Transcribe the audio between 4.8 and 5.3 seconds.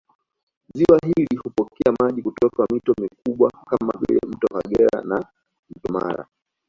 na